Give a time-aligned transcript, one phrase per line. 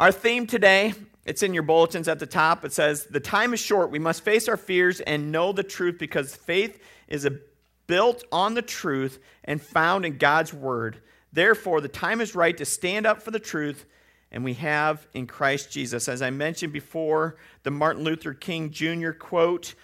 [0.00, 0.94] Our theme today,
[1.24, 2.64] it's in your bulletins at the top.
[2.64, 3.90] It says, The time is short.
[3.90, 7.38] We must face our fears and know the truth because faith is a,
[7.86, 11.02] built on the truth and found in God's word.
[11.32, 13.84] Therefore, the time is right to stand up for the truth,
[14.30, 16.08] and we have in Christ Jesus.
[16.08, 19.10] As I mentioned before, the Martin Luther King Jr.
[19.10, 19.74] quote,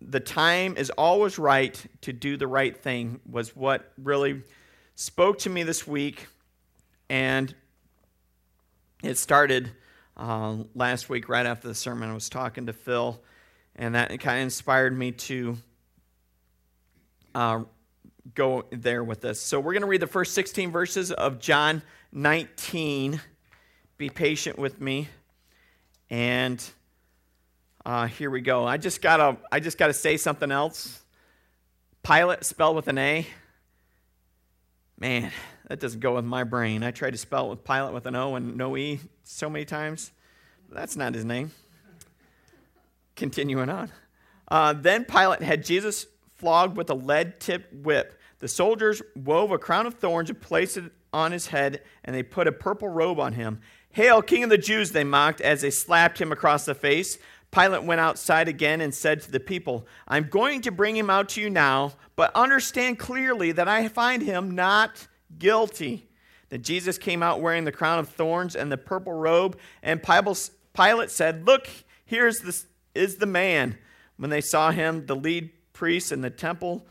[0.00, 4.42] the time is always right to do the right thing, was what really
[4.94, 6.26] spoke to me this week.
[7.08, 7.54] And
[9.02, 9.70] it started
[10.16, 12.10] uh, last week, right after the sermon.
[12.10, 13.20] I was talking to Phil,
[13.76, 15.56] and that kind of inspired me to
[17.34, 17.62] uh,
[18.34, 19.40] go there with this.
[19.40, 23.20] So we're going to read the first 16 verses of John 19.
[23.96, 25.08] Be patient with me.
[26.10, 26.62] And
[27.84, 28.66] uh, here we go.
[28.66, 31.02] I just gotta I just gotta say something else.
[32.02, 33.26] Pilate spelled with an A.
[34.98, 35.30] Man,
[35.68, 36.82] that doesn't go with my brain.
[36.82, 39.64] I tried to spell it with Pilate with an O and no E so many
[39.64, 40.12] times.
[40.70, 41.52] That's not his name.
[43.16, 43.90] Continuing on.
[44.48, 48.18] Uh, then Pilate had Jesus flogged with a lead tipped whip.
[48.40, 52.22] The soldiers wove a crown of thorns and placed it on his head, and they
[52.22, 53.60] put a purple robe on him.
[53.90, 57.18] Hail, King of the Jews, they mocked as they slapped him across the face.
[57.50, 61.30] Pilate went outside again and said to the people, I'm going to bring him out
[61.30, 66.08] to you now, but understand clearly that I find him not guilty.
[66.48, 71.10] Then Jesus came out wearing the crown of thorns and the purple robe, and Pilate
[71.10, 71.68] said, Look,
[72.04, 73.76] here's the, is the man.
[74.16, 76.86] When they saw him, the lead priests and the temple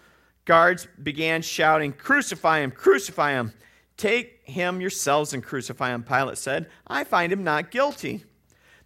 [0.46, 3.54] guards began shouting, Crucify him, crucify him.
[3.98, 6.68] Take him yourselves and crucify him, Pilate said.
[6.88, 8.24] I find him not guilty.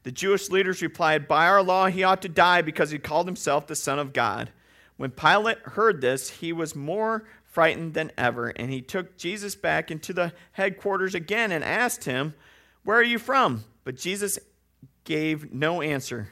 [0.03, 3.67] The Jewish leaders replied, By our law, he ought to die because he called himself
[3.67, 4.51] the Son of God.
[4.97, 9.91] When Pilate heard this, he was more frightened than ever, and he took Jesus back
[9.91, 12.33] into the headquarters again and asked him,
[12.83, 13.65] Where are you from?
[13.83, 14.39] But Jesus
[15.03, 16.29] gave no answer.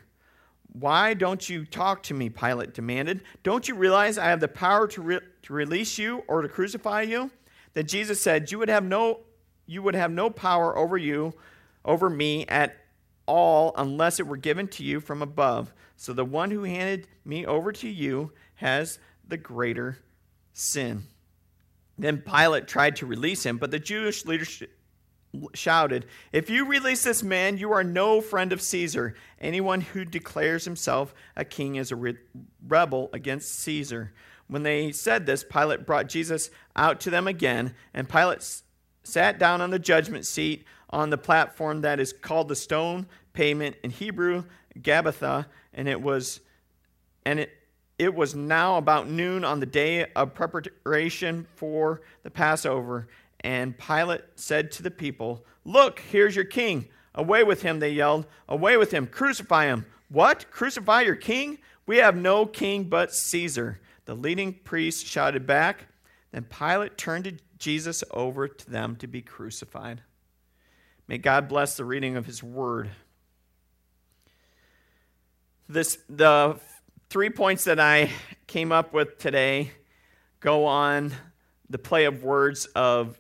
[0.72, 2.30] Why don't you talk to me?
[2.30, 3.22] Pilate demanded.
[3.44, 7.02] Don't you realize I have the power to, re- to release you or to crucify
[7.02, 7.32] you?
[7.74, 9.22] Then Jesus said, You would have no
[9.70, 11.32] you would have no power over you,
[11.86, 12.76] over me at
[13.28, 15.72] all unless it were given to you from above.
[15.96, 18.98] So the one who handed me over to you has
[19.28, 20.00] the greater
[20.54, 21.04] sin.
[21.98, 24.72] Then Pilate tried to release him, but the Jewish leadership
[25.54, 29.16] shouted, If you release this man, you are no friend of Caesar.
[29.40, 32.18] Anyone who declares himself a king is a re-
[32.68, 34.14] rebel against Caesar.
[34.48, 38.44] When they said this, Pilate brought Jesus out to them again, and Pilate
[39.04, 43.76] sat down on the judgment seat on the platform that is called the stone pavement
[43.84, 44.46] in Hebrew,
[44.80, 46.40] Gabbatha, and it was
[47.26, 47.52] and it
[48.00, 53.10] it was now about noon on the day of preparation for the Passover,
[53.42, 56.88] and Pilate said to the people, Look, here's your king.
[57.14, 58.26] Away with him, they yelled.
[58.48, 59.06] Away with him.
[59.06, 59.86] Crucify him.
[60.08, 60.50] What?
[60.50, 61.60] Crucify your king?
[61.86, 63.80] We have no king but Caesar.
[64.06, 65.88] The leading priest shouted back.
[66.32, 70.02] Then Pilate turned Jesus over to them to be crucified.
[71.08, 72.90] May God bless the reading of his word.
[75.68, 76.60] This, the
[77.10, 78.12] three points that I
[78.46, 79.72] came up with today
[80.40, 81.12] go on
[81.68, 83.20] the play of words of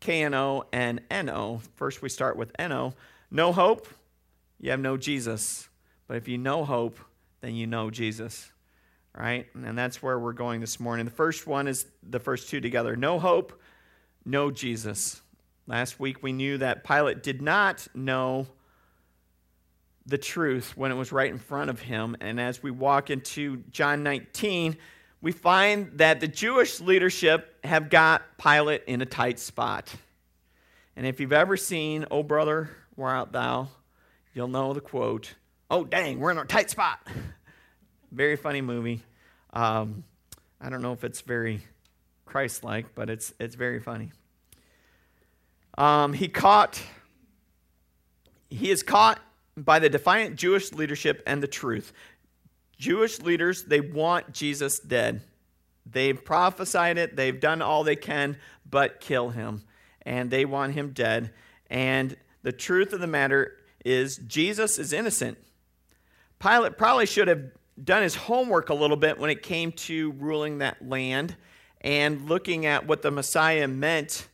[0.00, 1.60] KNO and NO.
[1.76, 2.94] First, we start with NO.
[3.30, 3.86] No hope,
[4.58, 5.68] you have no Jesus.
[6.08, 6.98] But if you know hope,
[7.42, 8.50] then you know Jesus.
[9.14, 9.46] Right?
[9.54, 11.04] And that's where we're going this morning.
[11.04, 12.96] The first one is the first two together.
[12.96, 13.60] No hope,
[14.24, 15.20] no Jesus.
[15.66, 18.46] Last week we knew that Pilate did not know
[20.06, 22.16] the truth when it was right in front of him.
[22.20, 24.76] And as we walk into John 19,
[25.20, 29.94] we find that the Jewish leadership have got Pilate in a tight spot.
[30.96, 33.68] And if you've ever seen, Oh Brother, Where Art Thou?
[34.34, 35.34] You'll know the quote,
[35.70, 37.06] Oh dang, we're in a tight spot.
[38.12, 39.02] very funny movie.
[39.52, 40.04] Um,
[40.60, 41.60] I don't know if it's very
[42.24, 44.12] Christ like, but it's, it's very funny.
[45.78, 46.82] Um, he caught,
[48.50, 49.20] he is caught
[49.56, 51.92] by the defiant Jewish leadership and the truth.
[52.78, 55.22] Jewish leaders, they want Jesus dead.
[55.84, 58.36] They've prophesied it, they've done all they can
[58.68, 59.62] but kill him,
[60.02, 61.32] and they want him dead.
[61.70, 65.38] And the truth of the matter is, Jesus is innocent.
[66.38, 67.50] Pilate probably should have
[67.82, 71.36] done his homework a little bit when it came to ruling that land
[71.80, 74.28] and looking at what the Messiah meant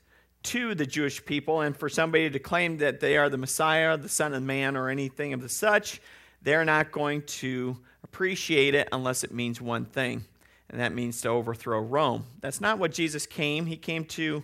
[0.48, 4.08] to the Jewish people, and for somebody to claim that they are the Messiah, the
[4.08, 6.00] Son of Man, or anything of the such,
[6.40, 10.24] they're not going to appreciate it unless it means one thing,
[10.70, 12.24] and that means to overthrow Rome.
[12.40, 13.66] That's not what Jesus came.
[13.66, 14.42] He came to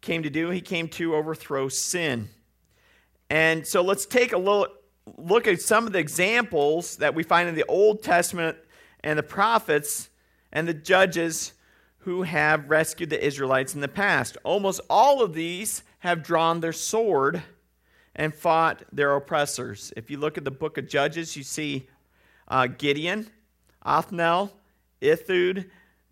[0.00, 0.50] came to do.
[0.50, 2.28] He came to overthrow sin.
[3.28, 4.66] and so let's take a little
[5.16, 8.56] look at some of the examples that we find in the Old Testament
[9.04, 10.08] and the prophets
[10.52, 11.52] and the judges
[12.00, 14.36] who have rescued the Israelites in the past.
[14.44, 17.42] Almost all of these have drawn their sword
[18.16, 19.92] and fought their oppressors.
[19.96, 21.88] If you look at the book of Judges, you see
[22.48, 23.30] uh, Gideon,
[23.84, 24.50] Othniel,
[25.02, 25.70] Ehud,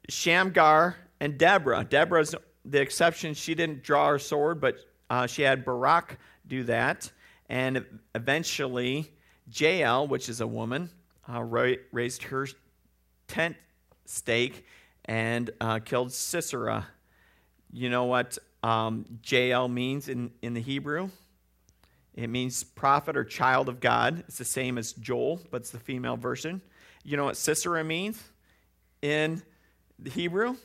[0.08, 1.84] Shamgar, and Deborah.
[1.84, 2.34] Deborah's
[2.64, 3.34] the exception.
[3.34, 4.78] She didn't draw her sword, but
[5.10, 7.10] uh, she had Barak do that.
[7.48, 7.84] And
[8.14, 9.10] eventually,
[9.50, 10.90] Jael, which is a woman,
[11.32, 12.46] uh, raised her
[13.26, 13.56] tent
[14.04, 14.64] stake
[15.08, 16.86] and uh, killed Sisera.
[17.72, 21.08] You know what um, Jael means in, in the Hebrew?
[22.14, 24.24] It means prophet or child of God.
[24.28, 26.60] It's the same as Joel, but it's the female version.
[27.04, 28.22] You know what Sisera means
[29.02, 29.42] in
[29.98, 30.56] the Hebrew?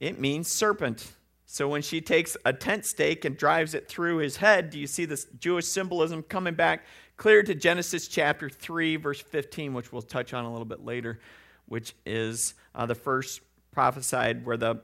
[0.00, 1.12] It means serpent.
[1.44, 4.86] So when she takes a tent stake and drives it through his head, do you
[4.86, 6.84] see this Jewish symbolism coming back
[7.16, 11.20] clear to Genesis chapter 3, verse 15, which we'll touch on a little bit later,
[11.66, 13.40] which is uh, the first
[13.76, 14.76] prophesied where the,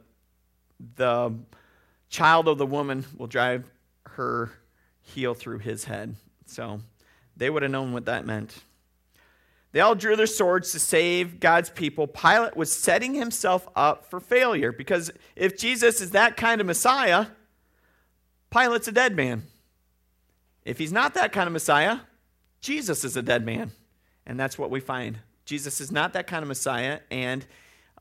[0.96, 1.34] the
[2.10, 3.64] child of the woman will drive
[4.04, 4.52] her
[5.00, 6.14] heel through his head.
[6.44, 6.80] So
[7.34, 8.54] they would have known what that meant.
[9.72, 12.06] They all drew their swords to save God's people.
[12.06, 17.28] Pilate was setting himself up for failure because if Jesus is that kind of Messiah,
[18.50, 19.44] Pilate's a dead man.
[20.66, 22.00] If he's not that kind of Messiah,
[22.60, 23.70] Jesus is a dead man.
[24.26, 25.20] And that's what we find.
[25.46, 27.46] Jesus is not that kind of Messiah, and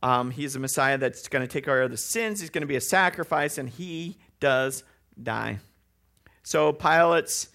[0.01, 2.39] um, he's a Messiah that's going to take care of the sins.
[2.39, 4.83] He's going to be a sacrifice, and he does
[5.21, 5.59] die.
[6.44, 7.50] So Pilate's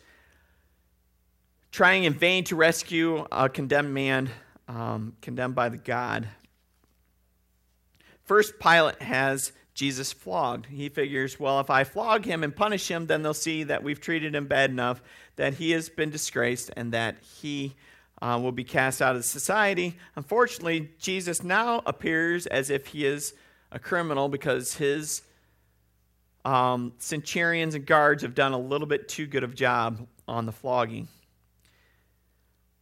[1.72, 4.30] trying in vain to rescue a condemned man,
[4.68, 6.28] um, condemned by the God.
[8.24, 10.66] First, Pilate has Jesus flogged.
[10.66, 14.00] He figures, well, if I flog him and punish him, then they'll see that we've
[14.00, 15.02] treated him bad enough,
[15.36, 17.74] that he has been disgraced, and that he
[18.22, 19.96] uh, will be cast out of society.
[20.14, 23.34] Unfortunately, Jesus now appears as if he is
[23.70, 25.22] a criminal because his
[26.44, 30.52] um, centurions and guards have done a little bit too good of job on the
[30.52, 31.08] flogging.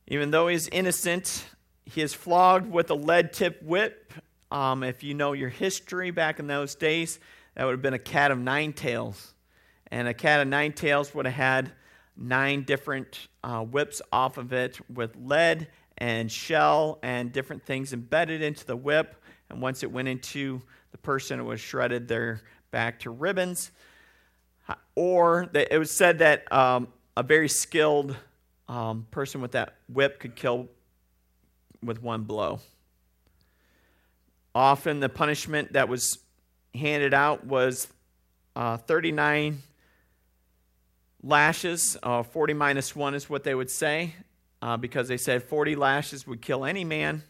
[0.06, 1.46] Even though he's innocent,
[1.86, 4.12] he is flogged with a lead tip whip.
[4.50, 7.18] Um, if you know your history back in those days,
[7.54, 9.32] that would have been a cat of nine tails.
[9.90, 11.72] And a cat of nine tails would have had
[12.16, 15.68] nine different uh, whips off of it with lead
[15.98, 19.16] and shell and different things embedded into the whip.
[19.50, 20.62] And once it went into
[20.92, 22.40] the person, it was shredded their
[22.70, 23.70] back to ribbons.
[24.94, 28.16] Or it was said that um, a very skilled
[28.68, 30.68] um, person with that whip could kill
[31.82, 32.60] with one blow.
[34.54, 36.18] Often the punishment that was
[36.74, 37.88] handed out was
[38.56, 39.62] uh, 39
[41.24, 41.96] lashes.
[42.02, 44.14] Uh, 40 minus 1 is what they would say,
[44.62, 47.22] uh, because they said 40 lashes would kill any man.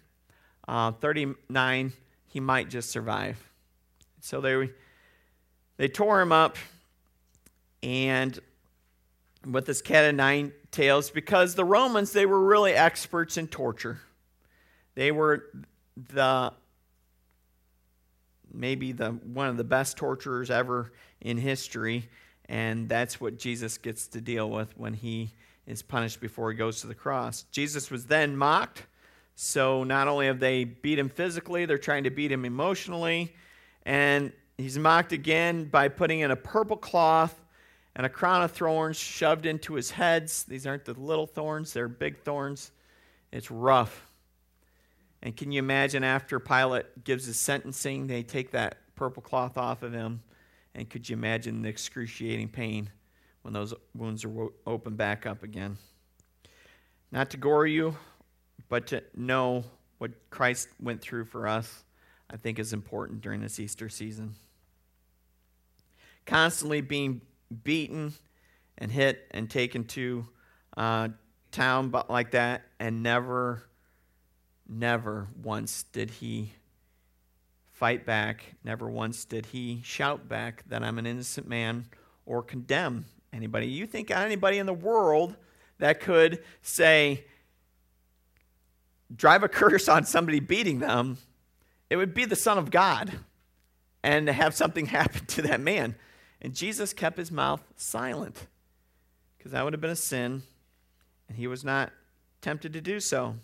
[0.66, 1.92] Uh, 39,
[2.26, 3.38] he might just survive.
[4.20, 4.70] So they,
[5.76, 6.56] they tore him up,
[7.82, 8.38] and
[9.46, 14.00] with this cat of nine tails because the Romans, they were really experts in torture.
[14.94, 15.44] They were
[15.96, 16.52] the
[18.52, 22.08] maybe the one of the best torturers ever in history,
[22.48, 25.32] and that's what Jesus gets to deal with when he
[25.66, 27.44] is punished before he goes to the cross.
[27.50, 28.86] Jesus was then mocked.
[29.34, 33.34] So not only have they beat him physically, they're trying to beat him emotionally.
[33.84, 37.40] And he's mocked again by putting in a purple cloth
[37.96, 40.44] and a crown of thorns shoved into his heads.
[40.44, 42.70] These aren't the little thorns, they're big thorns.
[43.32, 44.08] It's rough.
[45.22, 49.82] And can you imagine after Pilate gives his sentencing, they take that purple cloth off
[49.82, 50.22] of him?
[50.74, 52.90] And could you imagine the excruciating pain
[53.42, 55.78] when those wounds are opened back up again?
[57.12, 57.96] Not to gore you,
[58.68, 59.64] but to know
[59.98, 61.84] what Christ went through for us,
[62.28, 64.34] I think is important during this Easter season.
[66.26, 67.20] Constantly being
[67.62, 68.14] beaten
[68.78, 70.26] and hit and taken to
[70.76, 71.08] uh,
[71.52, 73.62] town like that, and never,
[74.68, 76.52] never once did he
[77.74, 78.54] fight back.
[78.64, 81.86] Never once did he shout back that I'm an innocent man
[82.24, 83.66] or condemn anybody.
[83.66, 85.36] You think anybody in the world
[85.78, 87.24] that could say,
[89.14, 91.18] drive a curse on somebody beating them,
[91.90, 93.12] it would be the Son of God
[94.02, 95.96] and have something happen to that man.
[96.40, 98.46] And Jesus kept his mouth silent
[99.36, 100.42] because that would have been a sin,
[101.28, 101.92] and he was not
[102.40, 103.34] tempted to do so.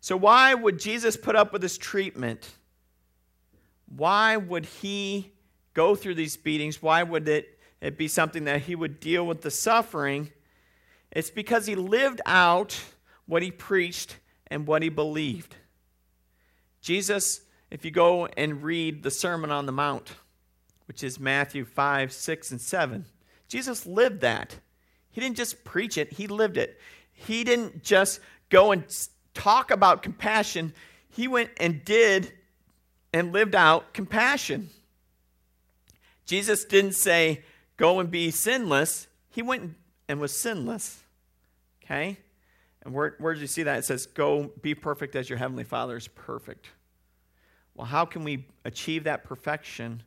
[0.00, 2.48] So, why would Jesus put up with this treatment?
[3.94, 5.32] Why would he
[5.74, 6.82] go through these beatings?
[6.82, 10.30] Why would it, it be something that he would deal with the suffering?
[11.10, 12.78] It's because he lived out
[13.26, 14.16] what he preached
[14.48, 15.56] and what he believed.
[16.80, 20.10] Jesus, if you go and read the Sermon on the Mount,
[20.86, 23.04] which is Matthew 5, 6, and 7,
[23.48, 24.56] Jesus lived that.
[25.10, 26.78] He didn't just preach it, he lived it.
[27.12, 28.84] He didn't just go and
[29.34, 30.74] talk about compassion,
[31.10, 32.32] he went and did
[33.12, 34.70] and lived out compassion.
[36.26, 37.42] Jesus didn't say,
[37.76, 39.08] go and be sinless.
[39.30, 39.74] He went
[40.08, 41.02] and was sinless.
[41.84, 42.18] Okay?
[42.84, 43.78] And where, where did you see that?
[43.78, 46.68] It says, go be perfect as your heavenly Father is perfect.
[47.74, 50.02] Well, how can we achieve that perfection?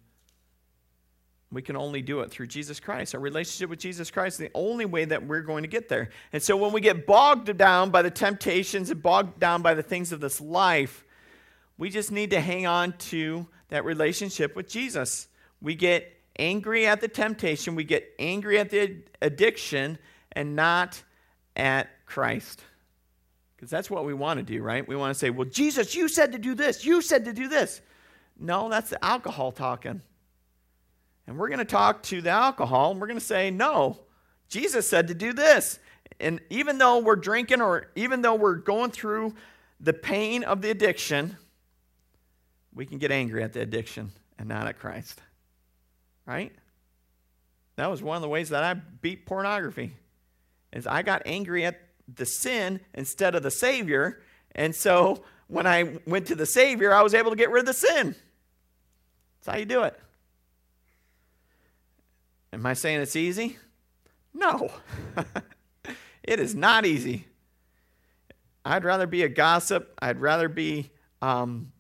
[1.51, 3.13] We can only do it through Jesus Christ.
[3.13, 6.09] Our relationship with Jesus Christ is the only way that we're going to get there.
[6.31, 9.83] And so when we get bogged down by the temptations and bogged down by the
[9.83, 11.03] things of this life,
[11.77, 15.27] we just need to hang on to that relationship with Jesus.
[15.61, 19.97] We get angry at the temptation, we get angry at the addiction,
[20.31, 21.01] and not
[21.55, 22.63] at Christ.
[23.55, 24.87] Because that's what we want to do, right?
[24.87, 26.83] We want to say, well, Jesus, you said to do this.
[26.83, 27.81] You said to do this.
[28.39, 30.01] No, that's the alcohol talking.
[31.27, 33.99] And we're going to talk to the alcohol and we're going to say, no,
[34.49, 35.79] Jesus said to do this.
[36.19, 39.35] And even though we're drinking or even though we're going through
[39.79, 41.37] the pain of the addiction,
[42.73, 45.21] we can get angry at the addiction and not at Christ.
[46.25, 46.51] Right?
[47.75, 49.93] That was one of the ways that I beat pornography.
[50.71, 51.79] Is I got angry at
[52.15, 54.21] the sin instead of the Savior.
[54.53, 57.65] And so when I went to the Savior, I was able to get rid of
[57.65, 58.15] the sin.
[59.39, 59.99] That's how you do it.
[62.53, 63.57] Am I saying it's easy?
[64.33, 64.71] No.
[66.23, 67.25] it is not easy.
[68.63, 69.97] I'd rather be a gossip.
[70.01, 71.71] I'd rather be um,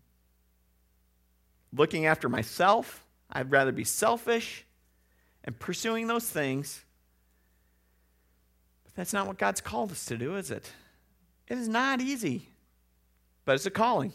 [1.73, 3.05] looking after myself.
[3.31, 4.65] I'd rather be selfish
[5.43, 6.83] and pursuing those things.
[8.83, 10.71] But that's not what God's called us to do, is it?
[11.47, 12.49] It is not easy,
[13.45, 14.13] but it's a calling.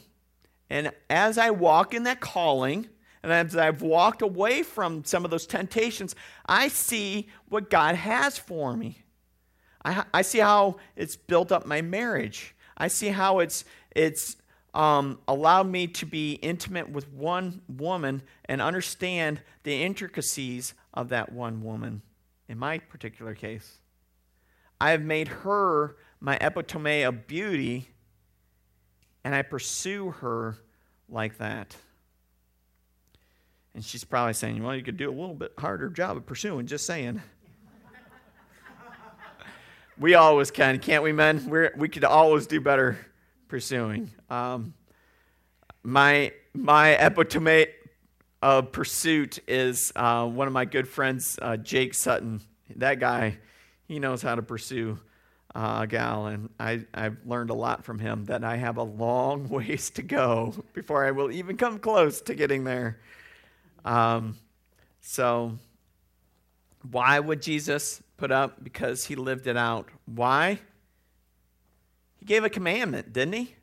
[0.70, 2.88] And as I walk in that calling,
[3.22, 6.14] and as I've walked away from some of those temptations,
[6.46, 9.02] I see what God has for me.
[9.84, 12.54] I, I see how it's built up my marriage.
[12.76, 14.36] I see how it's, it's
[14.76, 21.32] um, allowed me to be intimate with one woman and understand the intricacies of that
[21.32, 22.02] one woman
[22.46, 23.78] in my particular case.
[24.78, 27.88] I have made her my epitome of beauty,
[29.24, 30.58] and I pursue her
[31.08, 31.74] like that.
[33.74, 36.66] And she's probably saying, well, you could do a little bit harder job of pursuing,
[36.66, 37.22] just saying.
[39.98, 41.46] we always can, can't we, men?
[41.48, 42.98] We're, we could always do better
[43.48, 44.10] pursuing.
[44.30, 44.74] Um,
[45.82, 47.66] my my epitome
[48.42, 52.40] of pursuit is uh, one of my good friends, uh, Jake Sutton.
[52.76, 53.38] That guy,
[53.86, 54.98] he knows how to pursue
[55.54, 58.82] uh, a gal, and I, I've learned a lot from him that I have a
[58.82, 63.00] long ways to go before I will even come close to getting there.
[63.84, 64.36] Um,
[65.00, 65.58] so,
[66.90, 68.62] why would Jesus put up?
[68.62, 69.88] Because he lived it out.
[70.04, 70.60] Why?
[72.26, 73.54] Gave a commandment, didn't he?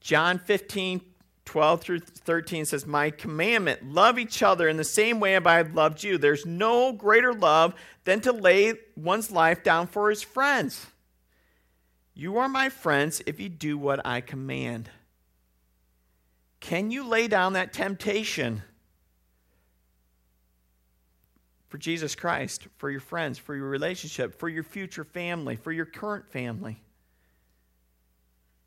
[0.00, 1.02] John 15,
[1.44, 5.74] 12 through 13 says, My commandment, love each other in the same way I have
[5.74, 6.16] loved you.
[6.16, 7.74] There's no greater love
[8.04, 10.86] than to lay one's life down for his friends.
[12.14, 14.88] You are my friends if you do what I command.
[16.60, 18.62] Can you lay down that temptation
[21.68, 25.86] for Jesus Christ, for your friends, for your relationship, for your future family, for your
[25.86, 26.82] current family?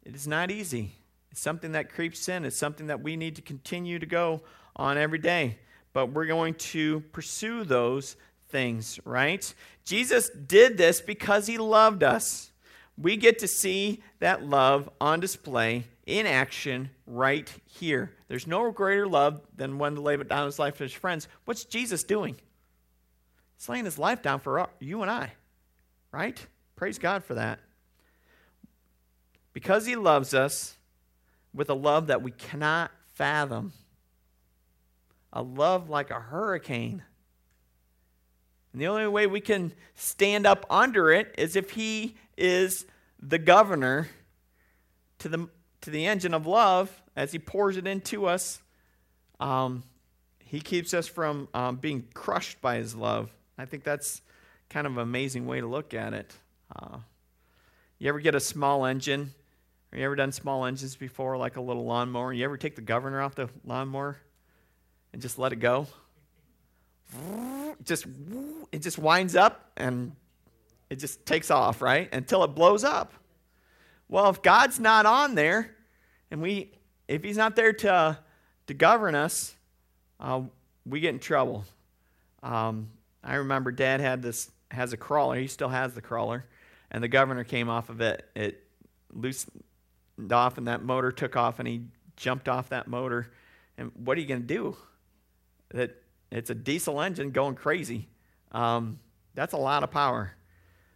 [0.05, 0.95] It is not easy.
[1.31, 2.45] It's something that creeps in.
[2.45, 4.41] It's something that we need to continue to go
[4.75, 5.57] on every day.
[5.93, 8.15] But we're going to pursue those
[8.49, 9.53] things, right?
[9.85, 12.51] Jesus did this because he loved us.
[12.97, 18.11] We get to see that love on display in action right here.
[18.27, 21.27] There's no greater love than one to lay down his life for his friends.
[21.45, 22.35] What's Jesus doing?
[23.57, 25.31] He's laying his life down for you and I,
[26.11, 26.45] right?
[26.75, 27.59] Praise God for that.
[29.53, 30.75] Because he loves us
[31.53, 33.73] with a love that we cannot fathom,
[35.31, 37.03] a love like a hurricane.
[38.71, 42.85] And the only way we can stand up under it is if he is
[43.21, 44.09] the governor
[45.19, 45.47] to the,
[45.81, 48.61] to the engine of love as he pours it into us.
[49.39, 49.83] Um,
[50.39, 53.31] he keeps us from um, being crushed by his love.
[53.57, 54.21] I think that's
[54.69, 56.33] kind of an amazing way to look at it.
[56.75, 56.97] Uh,
[57.99, 59.33] you ever get a small engine
[59.93, 62.33] have you ever done small engines before, like a little lawnmower?
[62.33, 64.17] You ever take the governor off the lawnmower
[65.11, 65.85] and just let it go?
[67.83, 68.07] Just
[68.71, 70.13] it just winds up and
[70.93, 72.07] It just takes off, right?
[72.13, 73.13] Until it blows up.
[74.09, 75.75] Well, if God's not on there,
[76.29, 76.71] and we,
[77.07, 78.19] if He's not there to,
[78.67, 79.55] to govern us,
[80.19, 80.41] uh,
[80.85, 81.65] we get in trouble.
[82.43, 82.89] Um,
[83.23, 85.35] I remember Dad had this has a crawler.
[85.35, 86.45] He still has the crawler,
[86.91, 88.29] and the governor came off of it.
[88.35, 88.63] It
[89.11, 89.62] loosened
[90.31, 91.83] off, and that motor took off, and he
[92.15, 93.31] jumped off that motor.
[93.77, 94.77] And what are you going to do?
[95.71, 95.95] That
[96.31, 98.07] it's a diesel engine going crazy.
[98.51, 98.99] Um,
[99.35, 100.33] that's a lot of power.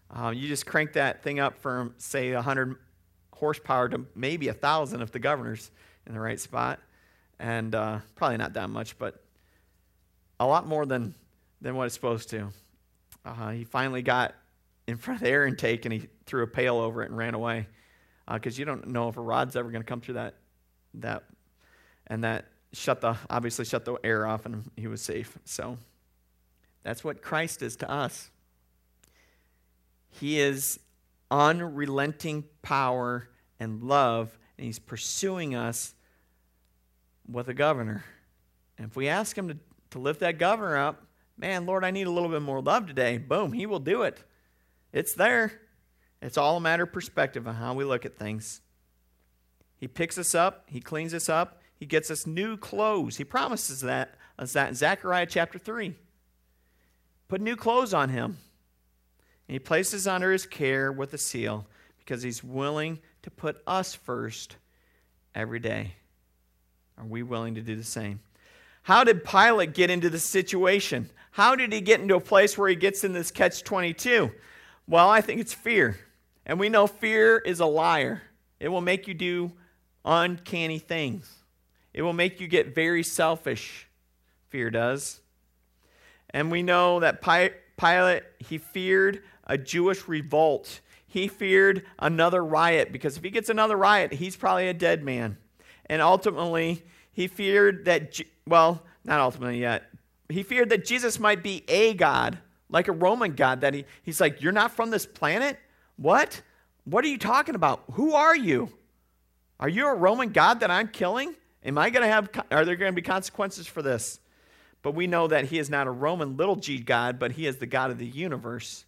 [0.10, 2.78] Uh, you just crank that thing up from say 100
[3.34, 5.70] horsepower to maybe a thousand if the governor's
[6.06, 6.80] in the right spot,
[7.40, 9.22] and uh, probably not that much, but
[10.40, 11.14] a lot more than
[11.62, 12.50] than what it's supposed to.
[13.26, 14.36] Uh, he finally got
[14.88, 17.34] in front of the air intake and he threw a pail over it and ran
[17.34, 17.68] away
[18.32, 20.36] because uh, you don't know if a rod's ever going to come through that
[20.96, 21.24] that
[22.08, 25.38] and that shut the obviously shut the air off and he was safe.
[25.46, 25.78] So
[26.84, 28.30] that's what Christ is to us.
[30.10, 30.80] He is
[31.30, 33.30] unrelenting power
[33.60, 35.94] and love, and he's pursuing us
[37.30, 38.04] with a governor.
[38.78, 39.58] And if we ask him to,
[39.92, 41.04] to lift that governor up,
[41.38, 44.24] man, Lord, I need a little bit more love today, boom, he will do it.
[44.94, 45.52] It's there.
[46.22, 48.62] It's all a matter of perspective on how we look at things.
[49.78, 53.18] He picks us up, he cleans us up, he gets us new clothes.
[53.18, 55.94] He promises that us that in Zechariah chapter 3.
[57.28, 58.38] Put new clothes on him.
[59.48, 61.66] And he places under his care with a seal
[62.00, 64.58] because he's willing to put us first
[65.34, 65.94] every day.
[66.98, 68.20] Are we willing to do the same?
[68.84, 71.10] How did Pilate get into this situation?
[71.32, 74.32] How did he get into a place where he gets in this catch 22?
[74.88, 76.00] Well, I think it's fear.
[76.48, 78.24] And we know fear is a liar.
[78.60, 79.52] It will make you do
[80.06, 81.32] uncanny things.
[81.94, 83.88] It will make you get very selfish.
[84.48, 85.20] Fear does.
[86.30, 90.80] And we know that Pilate, he feared a Jewish revolt.
[91.06, 95.38] He feared another riot because if he gets another riot, he's probably a dead man.
[95.88, 99.84] And ultimately, he feared that, well, not ultimately yet,
[100.30, 102.38] he feared that Jesus might be a God,
[102.70, 105.58] like a Roman God, that he, he's like, You're not from this planet?
[105.98, 106.42] What?
[106.86, 107.84] What are you talking about?
[107.94, 108.72] Who are you?
[109.60, 111.36] Are you a Roman God that I'm killing?
[111.66, 114.20] Am I going to have, are there going to be consequences for this?
[114.84, 117.58] But we know that he is not a Roman little g God, but he is
[117.58, 118.86] the God of the universe.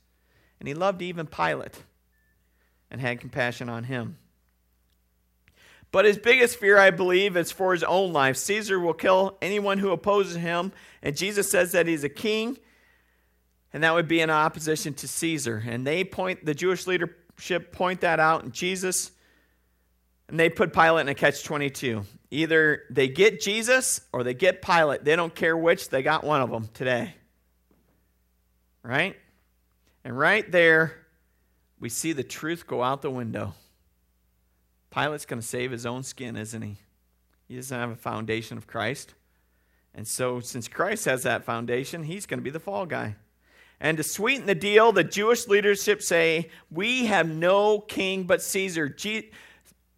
[0.60, 1.84] And he loved even Pilate
[2.92, 4.18] and had compassion on him.
[5.92, 8.38] But his biggest fear, I believe, is for his own life.
[8.38, 12.60] Caesar will kill anyone who opposes him, and Jesus says that he's a king,
[13.74, 15.64] and that would be in opposition to Caesar.
[15.66, 19.12] And they point, the Jewish leadership point that out, and Jesus,
[20.28, 22.04] and they put Pilate in a catch 22.
[22.32, 25.04] Either they get Jesus or they get Pilate.
[25.04, 27.16] They don't care which, they got one of them today.
[28.84, 29.16] Right?
[30.04, 30.96] And right there,
[31.80, 33.54] we see the truth go out the window.
[34.92, 36.78] Pilate's going to save his own skin, isn't he?
[37.48, 39.14] He doesn't have a foundation of Christ.
[39.96, 43.16] And so, since Christ has that foundation, he's going to be the fall guy.
[43.82, 48.94] And to sweeten the deal, the Jewish leadership say, We have no king but Caesar.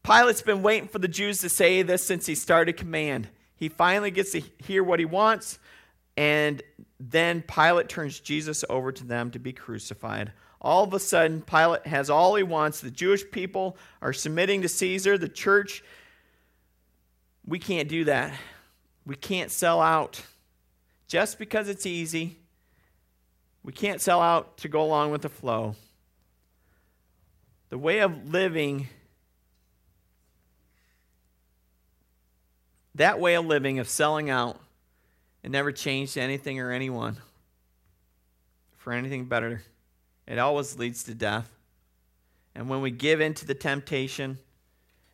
[0.03, 3.27] Pilate's been waiting for the Jews to say this since he started command.
[3.55, 5.59] He finally gets to hear what he wants,
[6.17, 6.61] and
[6.99, 10.31] then Pilate turns Jesus over to them to be crucified.
[10.59, 12.81] All of a sudden, Pilate has all he wants.
[12.81, 15.17] The Jewish people are submitting to Caesar.
[15.17, 15.83] The church,
[17.45, 18.33] we can't do that.
[19.05, 20.21] We can't sell out
[21.07, 22.40] just because it's easy.
[23.63, 25.75] We can't sell out to go along with the flow.
[27.69, 28.87] The way of living
[32.95, 34.59] That way of living, of selling out,
[35.43, 37.17] it never changed anything or anyone
[38.77, 39.63] for anything better.
[40.27, 41.49] It always leads to death.
[42.53, 44.37] And when we give in to the temptation,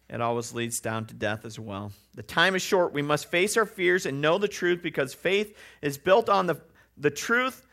[0.10, 1.92] it always leads down to death as well.
[2.16, 2.94] The time is short.
[2.94, 6.60] We must face our fears and know the truth because faith is built on the,
[6.98, 7.67] the truth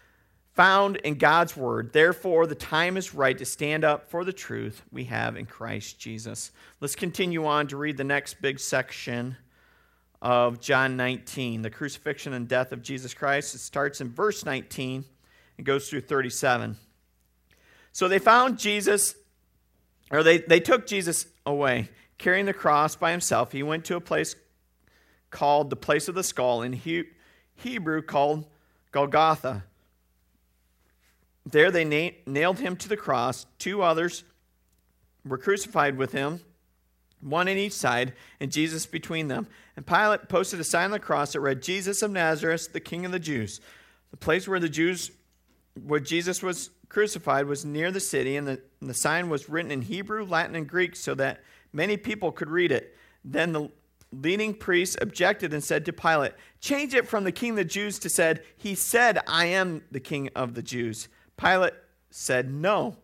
[0.54, 1.92] found in God's word.
[1.92, 5.98] Therefore, the time is right to stand up for the truth we have in Christ
[5.98, 6.52] Jesus.
[6.80, 9.36] Let's continue on to read the next big section
[10.22, 13.54] of John 19, the crucifixion and death of Jesus Christ.
[13.54, 15.04] It starts in verse 19
[15.58, 16.76] and goes through 37.
[17.92, 19.16] So they found Jesus,
[20.10, 23.52] or they, they took Jesus away, carrying the cross by himself.
[23.52, 24.36] He went to a place
[25.30, 27.04] called the place of the skull, in he,
[27.56, 28.46] Hebrew called
[28.92, 29.64] Golgotha.
[31.46, 33.46] There they na- nailed him to the cross.
[33.58, 34.24] Two others
[35.24, 36.40] were crucified with him
[37.24, 39.46] one in each side, and Jesus between them.
[39.76, 43.06] And Pilate posted a sign on the cross that read, Jesus of Nazareth, the King
[43.06, 43.60] of the Jews.
[44.10, 45.10] The place where the Jews,
[45.82, 49.70] where Jesus was crucified was near the city, and the, and the sign was written
[49.70, 51.40] in Hebrew, Latin, and Greek so that
[51.72, 52.94] many people could read it.
[53.24, 53.70] Then the
[54.12, 57.98] leading priests objected and said to Pilate, Change it from the king of the Jews
[58.00, 61.08] to said, He said, I am the king of the Jews.
[61.36, 61.74] Pilate
[62.10, 62.96] said, No.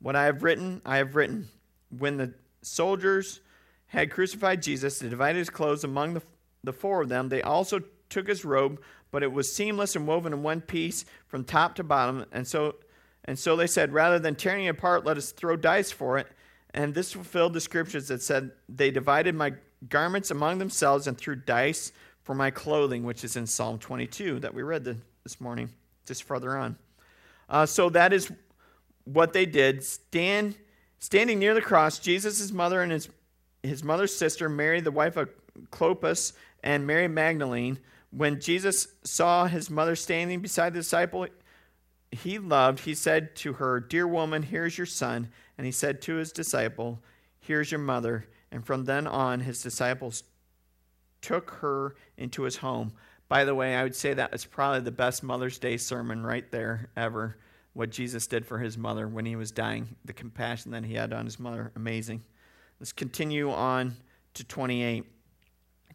[0.00, 1.48] What I have written, I have written.
[1.96, 3.40] When the soldiers
[3.88, 6.22] had crucified Jesus, they divided his clothes among the,
[6.64, 7.28] the four of them.
[7.28, 8.80] They also took his robe,
[9.10, 12.24] but it was seamless and woven in one piece from top to bottom.
[12.32, 12.76] And so,
[13.24, 16.26] and so they said, Rather than tearing it apart, let us throw dice for it.
[16.72, 19.54] And this fulfilled the scriptures that said, They divided my
[19.88, 24.54] garments among themselves and threw dice for my clothing, which is in Psalm 22 that
[24.54, 25.70] we read this morning,
[26.06, 26.76] just further on.
[27.50, 28.32] Uh, so that is
[29.04, 29.84] what they did.
[29.84, 30.56] Stand,
[30.98, 33.08] standing near the cross, Jesus' mother and his,
[33.62, 35.28] his mother's sister, Mary, the wife of
[35.70, 36.32] Clopas,
[36.62, 37.78] and Mary Magdalene,
[38.10, 41.26] when Jesus saw his mother standing beside the disciple
[42.12, 45.28] he loved, he said to her, Dear woman, here's your son.
[45.56, 47.00] And he said to his disciple,
[47.38, 48.26] Here's your mother.
[48.50, 50.24] And from then on, his disciples
[51.20, 52.92] took her into his home.
[53.30, 56.50] By the way, I would say that was probably the best Mother's Day sermon right
[56.50, 57.38] there ever.
[57.74, 61.12] What Jesus did for his mother when he was dying, the compassion that he had
[61.12, 61.70] on his mother.
[61.76, 62.24] Amazing.
[62.80, 63.94] Let's continue on
[64.34, 65.04] to 28.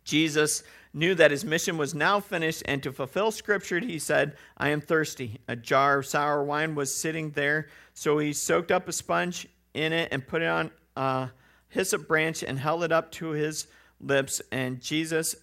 [0.06, 4.70] Jesus knew that his mission was now finished, and to fulfill Scripture, he said, I
[4.70, 5.42] am thirsty.
[5.50, 9.92] A jar of sour wine was sitting there, so he soaked up a sponge in
[9.92, 10.72] it and put it on.
[10.96, 11.30] a
[11.70, 13.68] hyssop branch and held it up to his
[14.00, 14.42] lips.
[14.52, 15.36] And Jesus,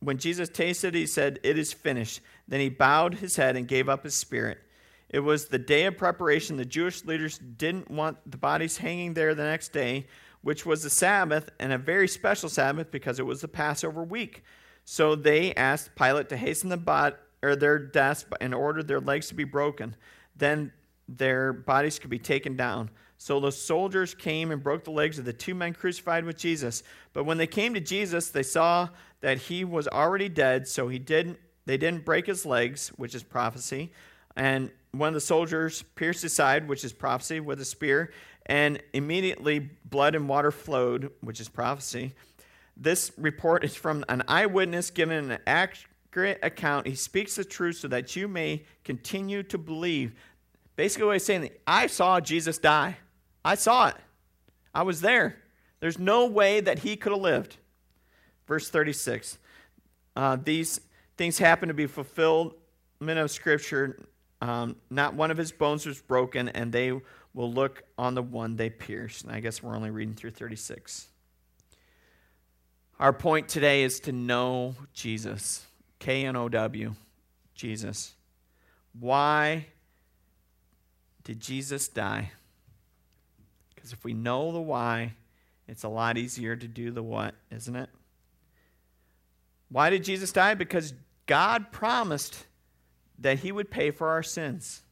[0.00, 2.20] when Jesus tasted, he said, It is finished.
[2.48, 4.58] Then he bowed his head and gave up his spirit.
[5.08, 6.56] It was the day of preparation.
[6.56, 10.06] The Jewish leaders didn't want the bodies hanging there the next day,
[10.42, 14.42] which was the Sabbath, and a very special Sabbath because it was the Passover week.
[14.84, 19.28] So they asked Pilate to hasten the bot, or their deaths and ordered their legs
[19.28, 19.96] to be broken.
[20.36, 20.72] Then
[21.08, 22.90] their bodies could be taken down.
[23.18, 26.82] So the soldiers came and broke the legs of the two men crucified with Jesus.
[27.12, 28.88] But when they came to Jesus, they saw
[29.20, 33.22] that he was already dead, so he didn't they didn't break his legs, which is
[33.22, 33.92] prophecy.
[34.34, 38.12] And one of the soldiers pierced his side, which is prophecy, with a spear,
[38.46, 42.12] and immediately blood and water flowed, which is prophecy.
[42.76, 46.86] This report is from an eyewitness giving an accurate account.
[46.86, 50.14] He speaks the truth so that you may continue to believe.
[50.76, 52.96] Basically, what he's saying, I saw Jesus die.
[53.44, 53.96] I saw it.
[54.74, 55.36] I was there.
[55.80, 57.58] There's no way that he could have lived.
[58.50, 59.38] Verse 36.
[60.16, 60.80] Uh, these
[61.16, 62.56] things happen to be fulfillment
[63.00, 64.04] of Scripture.
[64.40, 66.90] Um, not one of his bones was broken, and they
[67.32, 69.22] will look on the one they pierced.
[69.22, 71.06] And I guess we're only reading through 36.
[72.98, 75.64] Our point today is to know Jesus.
[76.00, 76.96] K N O W,
[77.54, 78.14] Jesus.
[78.98, 79.66] Why
[81.22, 82.32] did Jesus die?
[83.72, 85.12] Because if we know the why,
[85.68, 87.90] it's a lot easier to do the what, isn't it?
[89.70, 90.54] Why did Jesus die?
[90.54, 90.94] Because
[91.26, 92.46] God promised
[93.18, 94.82] that he would pay for our sins.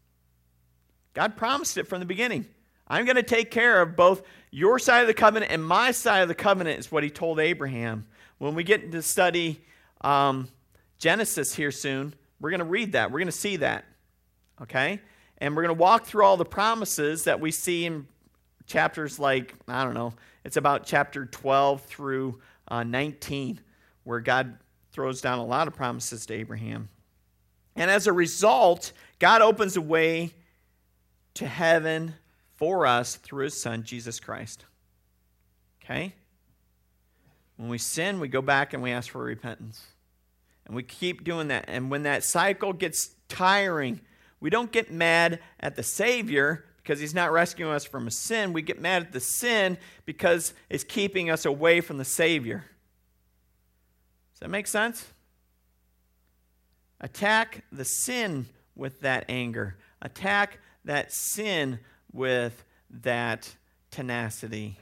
[1.14, 2.46] God promised it from the beginning.
[2.86, 6.20] I'm going to take care of both your side of the covenant and my side
[6.20, 8.06] of the covenant, is what he told Abraham.
[8.38, 9.60] When we get to study
[10.00, 10.48] um,
[10.98, 13.10] Genesis here soon, we're going to read that.
[13.10, 13.84] We're going to see that.
[14.62, 15.00] Okay?
[15.38, 18.06] And we're going to walk through all the promises that we see in
[18.66, 20.14] chapters like, I don't know,
[20.44, 23.60] it's about chapter 12 through uh, 19,
[24.04, 24.56] where God
[24.98, 26.88] throws down a lot of promises to Abraham.
[27.76, 30.32] And as a result, God opens a way
[31.34, 32.16] to heaven
[32.56, 34.64] for us through his son, Jesus Christ.
[35.84, 36.14] Okay?
[37.58, 39.86] When we sin, we go back and we ask for repentance.
[40.66, 41.66] And we keep doing that.
[41.68, 44.00] And when that cycle gets tiring,
[44.40, 48.52] we don't get mad at the Savior because he's not rescuing us from a sin.
[48.52, 52.64] We get mad at the sin because it's keeping us away from the Savior.
[54.38, 55.04] Does that make sense?
[57.00, 58.46] Attack the sin
[58.76, 59.76] with that anger.
[60.00, 61.80] Attack that sin
[62.12, 62.64] with
[63.02, 63.56] that
[63.90, 64.78] tenacity.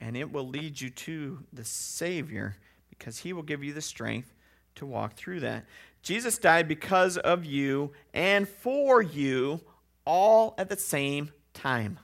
[0.00, 2.54] And it will lead you to the Savior
[2.88, 4.32] because he will give you the strength
[4.76, 5.64] to walk through that.
[6.02, 9.62] Jesus died because of you and for you
[10.04, 11.98] all at the same time.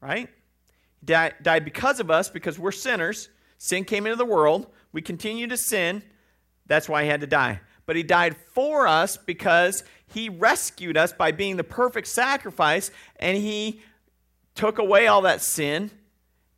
[0.00, 0.28] Right?
[1.06, 3.28] He died, because of us, because we're sinners.
[3.62, 4.66] Sin came into the world.
[4.90, 6.02] We continue to sin.
[6.66, 7.60] That's why he had to die.
[7.86, 13.38] But he died for us because he rescued us by being the perfect sacrifice and
[13.38, 13.80] he
[14.56, 15.92] took away all that sin.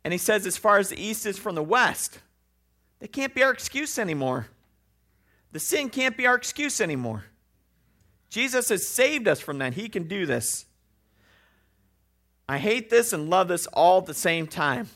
[0.03, 2.17] And he says, as far as the east is from the west,
[2.97, 4.47] they can't be our excuse anymore.
[5.51, 7.25] The sin can't be our excuse anymore.
[8.31, 9.75] Jesus has saved us from that.
[9.75, 10.65] He can do this.
[12.49, 14.89] I hate this and love this all at the same time.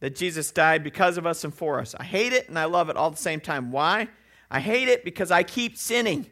[0.00, 1.94] That Jesus died because of us and for us.
[1.98, 3.72] I hate it and I love it all at the same time.
[3.72, 4.08] Why?
[4.50, 6.26] I hate it because I keep sinning.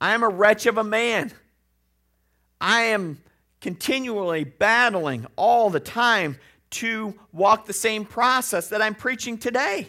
[0.00, 1.32] I am a wretch of a man.
[2.60, 3.18] I am
[3.60, 6.38] continually battling all the time
[6.70, 9.88] to walk the same process that I'm preaching today.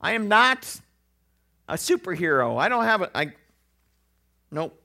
[0.00, 0.80] I am not
[1.68, 2.58] a superhero.
[2.58, 3.32] I don't have a I
[4.50, 4.80] nope.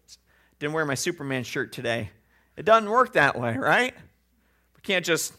[0.59, 2.09] Didn't wear my Superman shirt today.
[2.55, 3.93] It doesn't work that way, right?
[4.75, 5.33] We can't just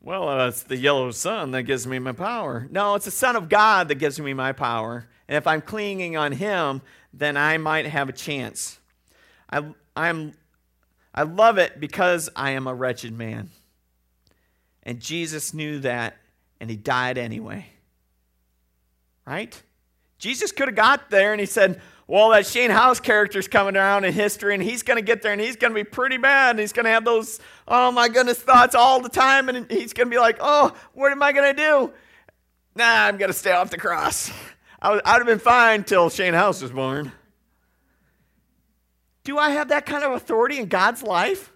[0.00, 2.68] well, uh, it's the yellow sun that gives me my power.
[2.70, 5.08] No, it's the Son of God that gives me my power.
[5.26, 6.82] And if I'm clinging on Him,
[7.12, 8.78] then I might have a chance.
[9.50, 9.64] I,
[9.96, 10.34] I'm,
[11.14, 13.50] I love it because I am a wretched man.
[14.84, 16.16] And Jesus knew that,
[16.60, 17.66] and He died anyway.
[19.26, 19.60] Right?
[20.18, 24.06] Jesus could have got there and He said, well, that Shane House character's coming around
[24.06, 26.52] in history, and he's going to get there, and he's going to be pretty bad,
[26.52, 29.92] and he's going to have those, oh my goodness, thoughts all the time, and he's
[29.92, 31.92] going to be like, oh, what am I going to do?
[32.74, 34.32] Nah, I'm going to stay off the cross.
[34.80, 37.12] I would, I'd have been fine till Shane House was born.
[39.24, 41.52] Do I have that kind of authority in God's life?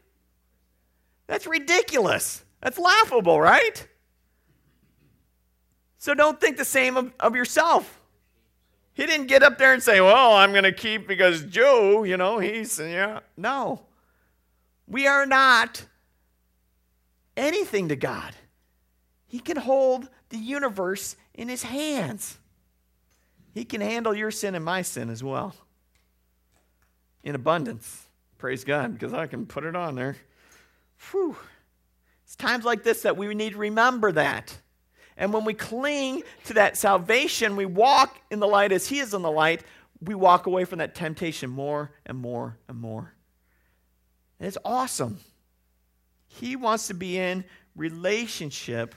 [1.28, 2.44] That's ridiculous.
[2.60, 3.88] That's laughable, right?
[5.96, 8.01] So don't think the same of, of yourself.
[8.94, 12.16] He didn't get up there and say, Well, I'm going to keep because Joe, you
[12.16, 13.20] know, he's, yeah.
[13.36, 13.82] No.
[14.86, 15.86] We are not
[17.36, 18.34] anything to God.
[19.26, 22.38] He can hold the universe in his hands.
[23.54, 25.54] He can handle your sin and my sin as well
[27.22, 28.08] in abundance.
[28.38, 30.16] Praise God, because I can put it on there.
[31.10, 31.36] Whew.
[32.24, 34.56] It's times like this that we need to remember that.
[35.16, 39.14] And when we cling to that salvation, we walk in the light as He is
[39.14, 39.62] in the light,
[40.00, 43.14] we walk away from that temptation more and more and more.
[44.38, 45.18] And it's awesome.
[46.26, 47.44] He wants to be in
[47.76, 48.94] relationship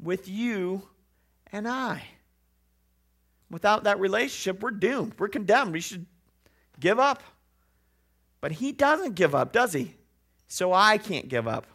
[0.00, 0.82] with you
[1.52, 2.02] and I.
[3.50, 5.14] Without that relationship, we're doomed.
[5.18, 5.72] We're condemned.
[5.72, 6.06] We should
[6.80, 7.22] give up.
[8.40, 9.94] But He doesn't give up, does He?
[10.48, 11.66] So I can't give up.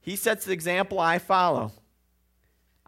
[0.00, 1.72] He sets the example I follow.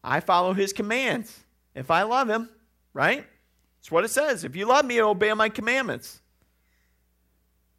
[0.04, 1.40] I follow his commands
[1.74, 2.48] if I love him,
[2.92, 3.24] right?
[3.78, 4.44] That's what it says.
[4.44, 6.20] If you love me, obey my commandments.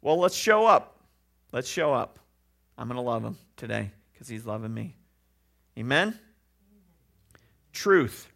[0.00, 0.98] Well, let's show up.
[1.52, 2.18] Let's show up.
[2.76, 4.96] I'm going to love him today because he's loving me.
[5.78, 6.18] Amen?
[7.72, 8.28] Truth.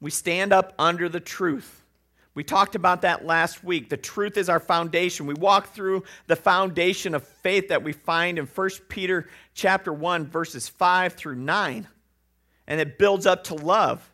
[0.00, 1.82] We stand up under the truth.
[2.34, 3.88] We talked about that last week.
[3.88, 5.26] The truth is our foundation.
[5.26, 10.26] We walk through the foundation of faith that we find in 1 Peter chapter 1
[10.26, 11.86] verses 5 through 9
[12.66, 14.10] and it builds up to love.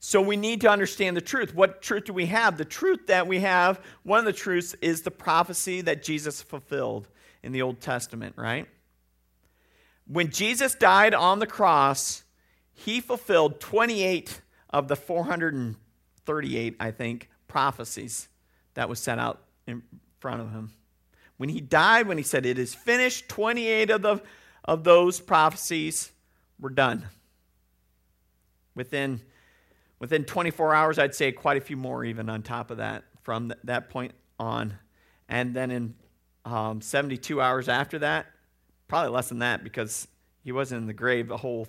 [0.00, 1.54] So we need to understand the truth.
[1.54, 2.56] What truth do we have?
[2.56, 7.08] The truth that we have, one of the truths is the prophecy that Jesus fulfilled
[7.42, 8.66] in the Old Testament, right?
[10.06, 12.22] When Jesus died on the cross,
[12.72, 18.28] he fulfilled 28 of the 438, I think, prophecies
[18.74, 19.82] that was set out in
[20.20, 20.72] front of him.
[21.38, 24.22] When he died, when he said, It is finished, 28 of, the,
[24.64, 26.12] of those prophecies
[26.60, 27.06] were done
[28.78, 29.20] within
[29.98, 33.48] within 24 hours i'd say quite a few more even on top of that from
[33.50, 34.78] th- that point on.
[35.28, 35.94] And then in
[36.46, 38.24] um, 72 hours after that
[38.88, 40.08] probably less than that because
[40.42, 41.68] he wasn't in the grave a whole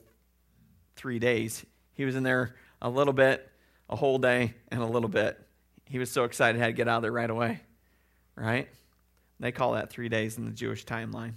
[0.95, 1.65] three days.
[1.95, 3.45] He was in there a little bit
[3.89, 5.37] a whole day and a little bit.
[5.83, 7.59] He was so excited had to get out of there right away
[8.35, 8.69] right?
[9.41, 11.33] They call that three days in the jewish timeline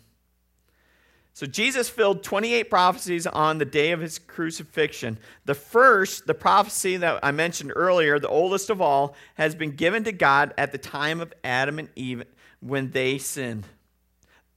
[1.35, 5.19] so Jesus filled 28 prophecies on the day of his crucifixion.
[5.47, 10.05] The first, the prophecy that I mentioned earlier, the oldest of all, has been given
[10.05, 12.25] to God at the time of Adam and Eve
[12.61, 13.67] when they sinned.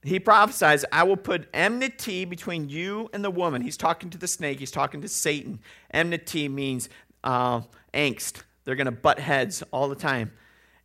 [0.02, 3.62] He prophesies, I will put enmity between you and the woman.
[3.62, 5.60] He's talking to the snake, he's talking to Satan.
[5.90, 6.90] Enmity means
[7.24, 7.62] uh,
[7.94, 8.42] angst.
[8.64, 10.30] They're going to butt heads all the time.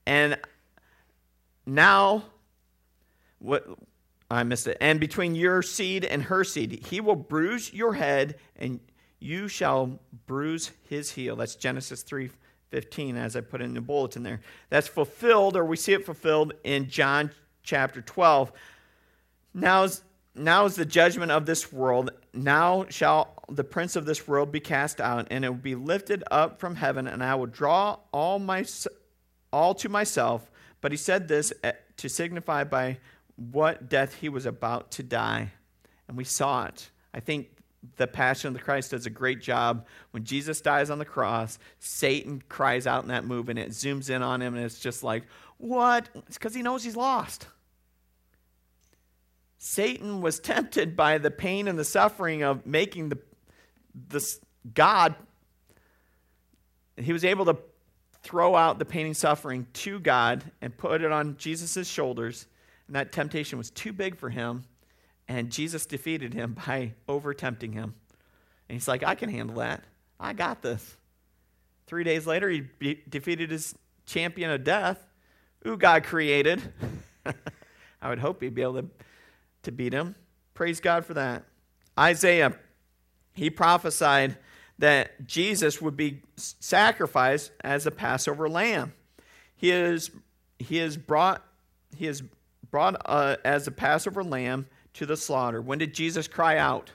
[0.06, 0.40] And
[1.66, 2.24] now,
[3.40, 3.68] what
[4.32, 4.78] I missed it.
[4.80, 8.80] And between your seed and her seed, he will bruise your head, and
[9.20, 11.36] you shall bruise his heel.
[11.36, 12.30] That's Genesis 3
[12.70, 14.40] 15, as I put in the bulletin there.
[14.70, 17.32] That's fulfilled, or we see it fulfilled in John
[17.64, 18.54] chapter 12.
[19.54, 20.02] Now is,
[20.34, 22.12] now is the judgment of this world.
[22.34, 26.24] Now shall the prince of this world be cast out, and it will be lifted
[26.32, 28.64] up from heaven, and I will draw all, my,
[29.52, 30.50] all to myself.
[30.80, 33.00] But he said this eh, to signify by
[33.36, 35.52] what death he was about to die.
[36.08, 36.90] And we saw it.
[37.14, 37.48] I think
[37.98, 39.86] the Passion of the Christ does a great job.
[40.12, 44.10] When Jesus dies on the cross, Satan cries out in that movie and it zooms
[44.10, 45.24] in on him and it's just like,
[45.58, 46.10] what?
[46.28, 47.48] It's because he knows he's lost.
[49.58, 53.20] Satan was tempted by the pain and the suffering of making the,
[53.94, 54.40] this
[54.74, 55.16] God.
[56.98, 57.58] He was able to
[58.24, 62.48] throw out the pain and suffering to God and put it on Jesus' shoulders.
[62.88, 64.66] And that temptation was too big for him.
[65.28, 67.96] And Jesus defeated him by over tempting him.
[68.70, 69.84] And he's like, I can handle that.
[70.20, 70.98] I got this.
[71.88, 75.06] Three days later, he be- defeated his champion of death,
[75.64, 76.62] who God created.
[78.02, 78.90] I would hope he'd be able to
[79.64, 80.16] to beat him.
[80.54, 81.44] Praise God for that.
[81.98, 82.56] Isaiah,
[83.34, 84.38] he prophesied
[84.80, 88.94] that Jesus would be sacrificed as a Passover lamb.
[89.56, 90.10] He is,
[90.58, 91.44] he is brought,
[91.96, 92.24] he is
[92.72, 95.62] brought uh, as a Passover lamb to the slaughter.
[95.62, 96.92] When did Jesus cry out?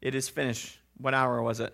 [0.00, 0.78] It is finished.
[0.98, 1.72] What hour was it?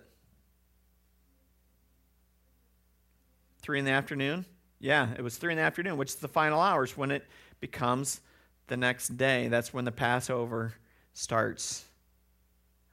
[3.61, 4.45] Three in the afternoon?
[4.79, 7.25] Yeah, it was three in the afternoon, which is the final hours when it
[7.59, 8.21] becomes
[8.67, 9.47] the next day.
[9.47, 10.73] That's when the Passover
[11.13, 11.85] starts.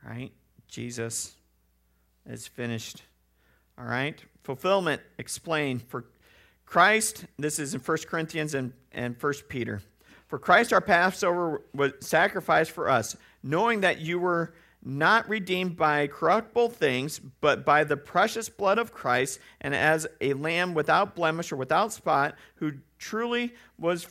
[0.06, 0.32] Right?
[0.68, 1.34] Jesus
[2.26, 3.02] is finished.
[3.78, 4.22] All right?
[4.42, 5.82] Fulfillment explained.
[5.82, 6.06] For
[6.72, 9.82] Christ, this is in 1 Corinthians and, and 1 Peter.
[10.26, 16.06] For Christ our Passover was sacrificed for us, knowing that you were not redeemed by
[16.06, 21.52] corruptible things, but by the precious blood of Christ, and as a lamb without blemish
[21.52, 24.08] or without spot, who truly was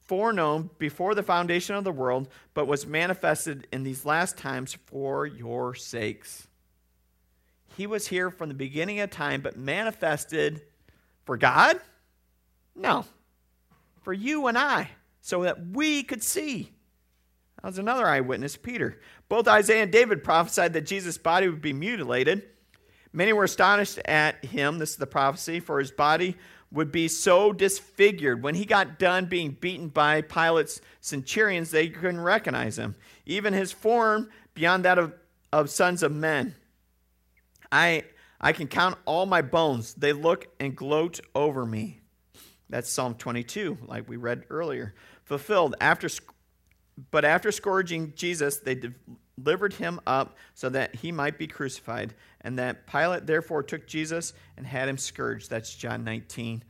[0.00, 5.26] foreknown before the foundation of the world, but was manifested in these last times for
[5.26, 6.48] your sakes.
[7.76, 10.62] He was here from the beginning of time, but manifested
[11.24, 11.80] for God?
[12.74, 13.04] No.
[14.02, 16.70] For you and I, so that we could see.
[17.56, 19.00] That was another eyewitness, Peter.
[19.28, 22.42] Both Isaiah and David prophesied that Jesus' body would be mutilated.
[23.12, 26.36] Many were astonished at him, this is the prophecy, for his body
[26.72, 28.42] would be so disfigured.
[28.42, 32.96] When he got done being beaten by Pilate's centurions, they couldn't recognize him.
[33.24, 35.14] Even his form beyond that of,
[35.52, 36.54] of sons of men.
[37.70, 38.04] I,
[38.44, 39.94] I can count all my bones.
[39.94, 42.02] They look and gloat over me.
[42.68, 44.94] That's Psalm 22, like we read earlier.
[45.24, 45.74] Fulfilled.
[45.80, 46.08] After,
[47.10, 48.78] but after scourging Jesus, they
[49.38, 52.14] delivered him up so that he might be crucified.
[52.42, 55.48] And that Pilate therefore took Jesus and had him scourged.
[55.48, 56.62] That's John 19,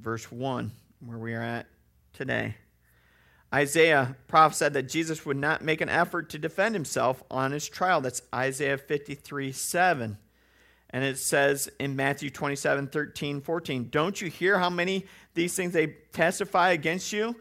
[0.00, 0.72] verse 1,
[1.06, 1.66] where we are at
[2.14, 2.56] today.
[3.54, 8.00] Isaiah prophesied that Jesus would not make an effort to defend himself on his trial.
[8.00, 10.18] That's Isaiah 53, 7.
[10.92, 15.72] And it says in Matthew 27, 13, 14, Don't you hear how many these things
[15.72, 17.36] they testify against you?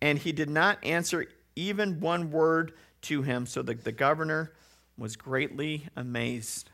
[0.00, 3.46] And he did not answer even one word to him.
[3.46, 4.52] So the, the governor
[4.98, 6.70] was greatly amazed.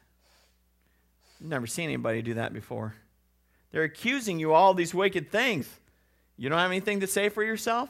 [1.40, 2.94] Never seen anybody do that before.
[3.72, 5.68] They're accusing you all these wicked things.
[6.36, 7.88] You don't have anything to say for yourself?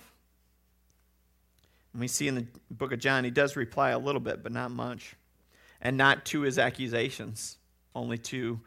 [1.92, 4.52] And we see in the book of John, he does reply a little bit, but
[4.52, 5.16] not much.
[5.80, 7.56] And not to his accusations,
[7.94, 8.60] only to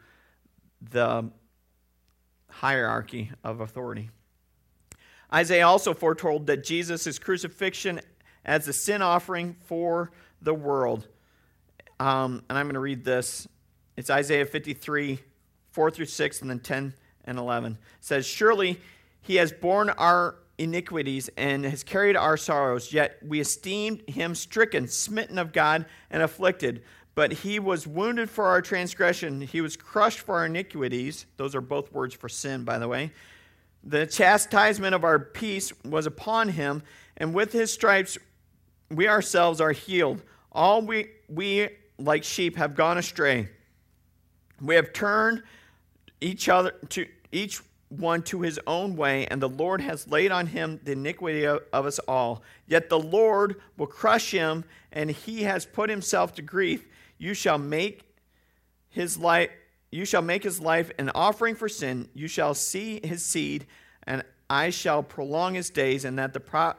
[0.90, 1.30] the
[2.48, 4.10] hierarchy of authority.
[5.32, 8.00] Isaiah also foretold that Jesus' crucifixion
[8.44, 11.08] as a sin offering for the world.
[11.98, 13.48] Um, and I'm going to read this.
[13.96, 15.18] It's Isaiah 53,
[15.70, 17.72] 4 through 6, and then 10 and 11.
[17.72, 18.80] It says, Surely
[19.22, 24.86] he has borne our iniquities and has carried our sorrows, yet we esteemed him stricken,
[24.86, 26.82] smitten of God, and afflicted.
[27.14, 31.26] But he was wounded for our transgression, he was crushed for our iniquities.
[31.36, 33.12] Those are both words for sin, by the way.
[33.84, 36.82] The chastisement of our peace was upon him,
[37.16, 38.18] and with his stripes
[38.90, 40.22] we ourselves are healed.
[40.52, 43.48] All we, we like sheep have gone astray.
[44.60, 45.42] We have turned
[46.20, 50.46] each other to each one to his own way, and the Lord has laid on
[50.46, 52.42] him the iniquity of, of us all.
[52.66, 56.86] Yet the Lord will crush him, and he has put himself to grief.
[57.24, 58.02] You shall make
[58.90, 59.48] his life
[59.90, 62.08] you shall make his life an offering for sin.
[62.12, 63.64] You shall see his seed,
[64.02, 66.74] and I shall prolong his days, and that the pro-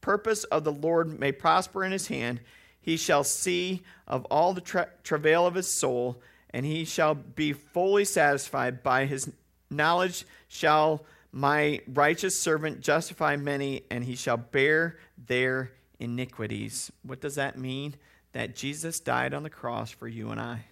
[0.00, 2.40] purpose of the Lord may prosper in his hand.
[2.80, 7.52] He shall see of all the tra- travail of his soul, and he shall be
[7.52, 8.82] fully satisfied.
[8.82, 9.30] By his
[9.68, 16.90] knowledge shall my righteous servant justify many, and he shall bear their iniquities.
[17.02, 17.96] What does that mean?
[18.36, 20.66] That Jesus died on the cross for you and I.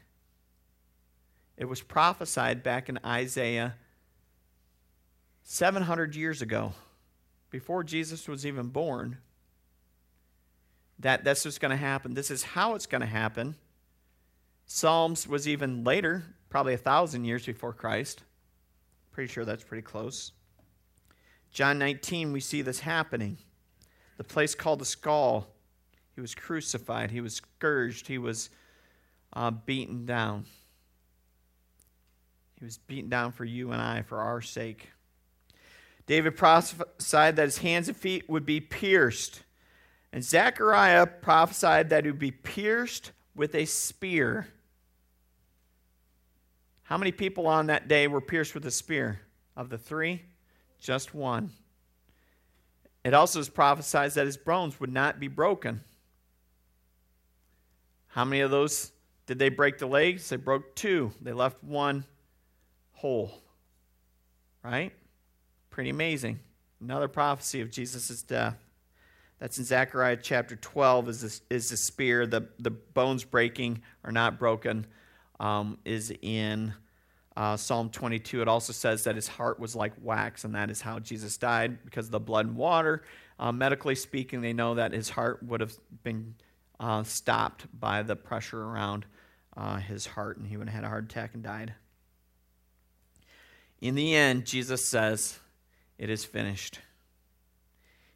[1.56, 3.76] It was prophesied back in Isaiah
[5.44, 6.74] 700 years ago,
[7.48, 9.16] before Jesus was even born
[10.98, 12.12] that that's what's going to happen.
[12.12, 13.54] This is how it's going to happen.
[14.66, 18.24] Psalms was even later, probably a thousand years before Christ.
[19.10, 20.32] Pretty sure that's pretty close.
[21.50, 23.38] John 19, we see this happening.
[24.18, 25.53] The place called the skull.
[26.14, 28.50] He was crucified, he was scourged, he was
[29.32, 30.46] uh, beaten down.
[32.58, 34.90] He was beaten down for you and I, for our sake.
[36.06, 39.42] David prophesied that his hands and feet would be pierced.
[40.12, 44.46] And Zechariah prophesied that he would be pierced with a spear.
[46.84, 49.20] How many people on that day were pierced with a spear?
[49.56, 50.22] Of the three,
[50.80, 51.50] just one.
[53.04, 55.82] It also is prophesied that his bones would not be broken.
[58.14, 58.92] How many of those
[59.26, 60.28] did they break the legs?
[60.28, 61.10] They broke two.
[61.20, 62.04] They left one
[62.92, 63.42] whole.
[64.62, 64.92] Right?
[65.70, 66.38] Pretty amazing.
[66.80, 68.56] Another prophecy of Jesus' death.
[69.40, 72.24] That's in Zechariah chapter 12 is the, is the spear.
[72.24, 74.86] The, the bones breaking are not broken
[75.40, 76.72] um, is in
[77.36, 78.42] uh, Psalm 22.
[78.42, 81.84] It also says that his heart was like wax, and that is how Jesus died
[81.84, 83.02] because of the blood and water.
[83.40, 86.36] Uh, medically speaking, they know that his heart would have been
[86.84, 89.06] uh, stopped by the pressure around
[89.56, 91.72] uh, his heart, and he would have had a heart attack and died.
[93.80, 95.38] In the end, Jesus says,
[95.96, 96.80] it is finished.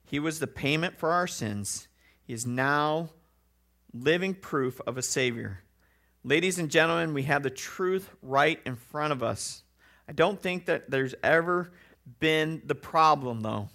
[0.04, 1.88] He was the payment for our sins.
[2.22, 3.08] He is now
[3.94, 5.62] living proof of a Savior.
[6.22, 9.62] Ladies and gentlemen, we have the truth right in front of us.
[10.06, 11.70] I don't think that there's ever
[12.20, 13.70] been the problem, though.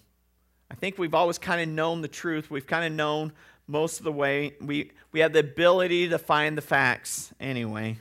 [0.70, 2.52] I think we've always kind of known the truth.
[2.52, 3.34] We've kind of known
[3.68, 4.56] most of the way.
[4.62, 7.98] We, we have the ability to find the facts anyway.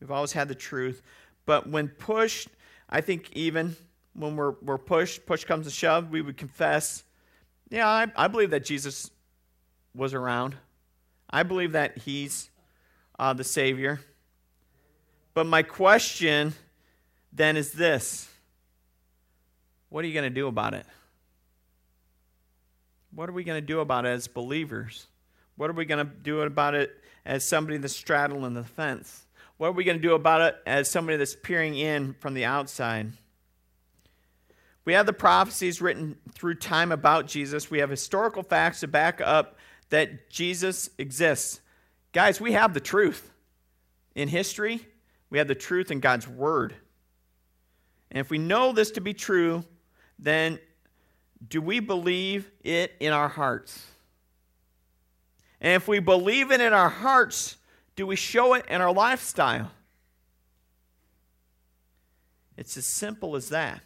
[0.00, 1.02] We've always had the truth.
[1.46, 2.48] But when pushed,
[2.88, 3.76] I think even
[4.14, 7.04] when we're, we're pushed, push comes to shove, we would confess,
[7.70, 9.10] yeah, I, I believe that Jesus
[9.94, 10.56] was around.
[11.30, 12.50] I believe that he's
[13.18, 14.00] uh, the Savior.
[15.34, 16.52] But my question
[17.32, 18.28] then is this
[19.88, 20.86] What are you going to do about it?
[23.14, 25.06] What are we going to do about it as believers?
[25.56, 26.90] What are we going to do about it
[27.24, 29.26] as somebody that's straddling the fence?
[29.58, 32.44] What are we going to do about it as somebody that's peering in from the
[32.44, 33.12] outside?
[34.84, 37.70] We have the prophecies written through time about Jesus.
[37.70, 39.56] We have historical facts to back up
[39.90, 41.60] that Jesus exists.
[42.12, 43.30] Guys, we have the truth.
[44.14, 44.80] In history,
[45.30, 46.74] we have the truth in God's Word.
[48.10, 49.64] And if we know this to be true,
[50.18, 50.58] then
[51.48, 53.86] do we believe it in our hearts?
[55.60, 57.56] And if we believe it in our hearts,
[57.96, 59.70] do we show it in our lifestyle?
[62.56, 63.80] It's as simple as that.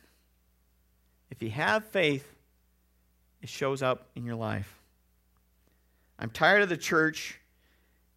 [1.31, 2.27] If you have faith,
[3.43, 4.79] it shows up in your life.
[6.19, 7.41] I'm tired of the church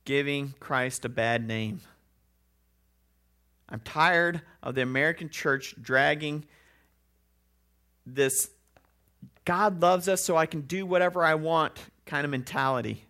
[0.05, 1.81] giving Christ a bad name.
[3.67, 6.45] I'm tired of the American church dragging
[8.05, 8.49] this
[9.45, 13.03] God loves us so I can do whatever I want kind of mentality.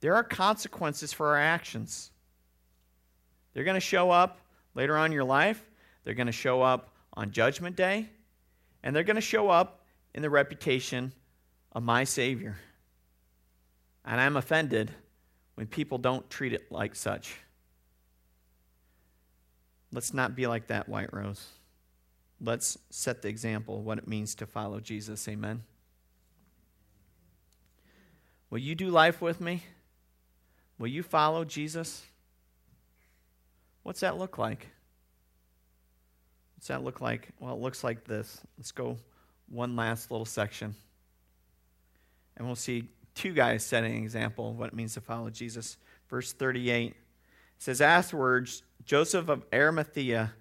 [0.00, 2.10] There are consequences for our actions.
[3.52, 4.40] They're going to show up
[4.74, 5.64] later on in your life,
[6.02, 8.08] they're going to show up on Judgment Day,
[8.82, 9.84] and they're going to show up
[10.14, 11.12] in the reputation
[11.72, 12.56] of my Savior.
[14.04, 14.90] And I'm offended
[15.54, 17.36] when people don't treat it like such.
[19.92, 21.46] Let's not be like that, White Rose.
[22.44, 25.26] Let's set the example what it means to follow Jesus.
[25.28, 25.62] Amen.
[28.50, 29.62] Will you do life with me?
[30.78, 32.04] Will you follow Jesus?
[33.82, 34.68] What's that look like?
[36.56, 37.28] What's that look like?
[37.40, 38.40] Well, it looks like this.
[38.58, 38.98] Let's go
[39.48, 40.74] one last little section.
[42.36, 45.76] And we'll see two guys setting an example of what it means to follow Jesus.
[46.08, 46.94] Verse 38
[47.58, 50.32] says, Afterwards, Joseph of Arimathea,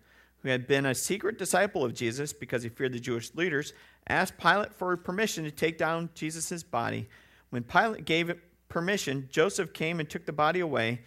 [0.44, 3.74] who had been a secret disciple of Jesus because he feared the Jewish leaders,
[4.08, 7.08] asked Pilate for permission to take down Jesus' body.
[7.50, 8.40] When Pilate gave it
[8.70, 11.02] permission, Joseph came and took the body away.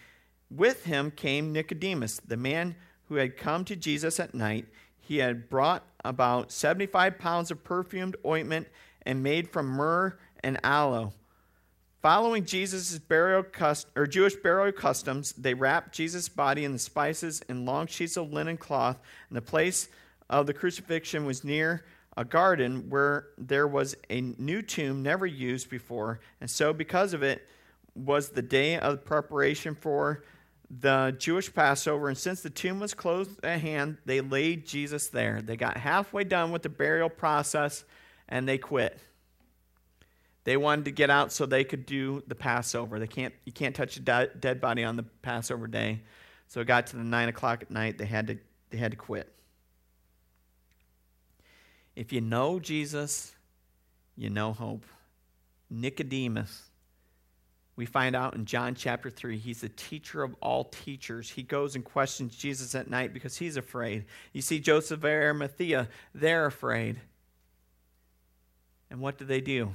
[0.51, 2.77] With him came Nicodemus, the man
[3.09, 4.67] who had come to Jesus at night
[5.07, 8.67] he had brought about 75 pounds of perfumed ointment
[9.03, 11.13] and made from myrrh and aloe.
[12.07, 17.43] Following Jesus' burial cust- or Jewish burial customs, they wrapped Jesus' body in the spices
[17.49, 19.89] and long sheets of linen cloth, and the place
[20.31, 21.85] of the crucifixion was near
[22.17, 27.25] a garden where there was a new tomb never used before, and so because of
[27.25, 27.49] it
[27.97, 30.23] was the day of preparation for
[30.71, 35.43] the Jewish Passover, and since the tomb was closed at hand, they laid Jesus there.
[35.43, 37.83] They got halfway done with the burial process
[38.29, 38.97] and they quit.
[40.47, 43.01] They wanted to get out so they could do the Passover.
[43.01, 46.03] They can't, you can't touch a dead body on the Passover day.
[46.47, 47.99] So it got to the 9 o'clock at night.
[47.99, 48.39] They had to,
[48.71, 49.29] they had to quit.
[51.97, 53.35] If you know Jesus,
[54.15, 54.87] you know hope.
[55.69, 56.71] Nicodemus,
[57.75, 61.29] we find out in John chapter 3, he's the teacher of all teachers.
[61.29, 64.05] He goes and questions Jesus at night because he's afraid.
[64.33, 67.01] You see, Joseph of Arimathea, they're afraid.
[68.93, 69.75] And what do they do?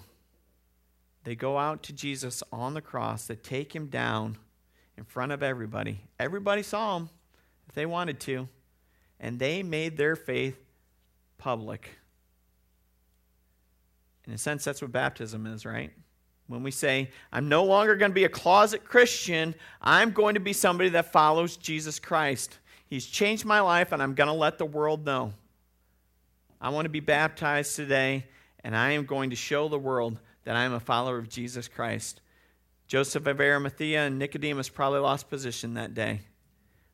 [1.24, 4.38] They go out to Jesus on the cross, they take him down
[4.98, 6.02] in front of everybody.
[6.20, 7.10] Everybody saw him
[7.68, 8.48] if they wanted to,
[9.20, 10.58] and they made their faith
[11.38, 11.90] public.
[14.28, 15.92] In a sense, that's what baptism is, right?
[16.48, 20.40] When we say, I'm no longer going to be a closet Christian, I'm going to
[20.40, 22.60] be somebody that follows Jesus Christ.
[22.88, 25.34] He's changed my life, and I'm going to let the world know.
[26.60, 28.26] I want to be baptized today,
[28.64, 31.68] and I am going to show the world that I am a follower of Jesus
[31.68, 32.22] Christ.
[32.88, 36.22] Joseph of Arimathea and Nicodemus probably lost position that day,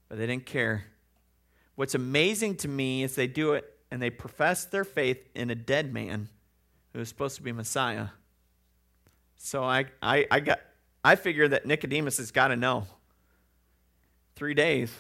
[0.10, 0.86] but they didn't care.
[1.76, 5.56] What's amazing to me is they do it and they profess their faith in a
[5.56, 6.30] dead man
[6.94, 8.08] who was supposed to be Messiah.
[9.38, 10.60] So I, I, I got
[11.04, 12.86] I figure that Nicodemus has got to know.
[14.36, 14.92] Three days,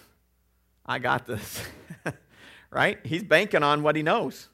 [0.85, 1.61] I got this.
[2.71, 2.97] right?
[3.03, 4.47] He's banking on what he knows.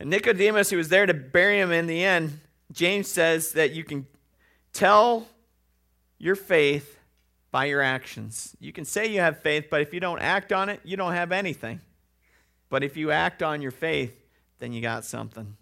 [0.00, 2.40] And Nicodemus, who was there to bury him in the end,
[2.72, 4.06] James says that you can
[4.72, 5.26] tell
[6.18, 6.98] your faith
[7.50, 8.56] by your actions.
[8.58, 11.12] You can say you have faith, but if you don't act on it, you don't
[11.12, 11.80] have anything.
[12.68, 14.24] But if you act on your faith,
[14.58, 15.56] then you got something.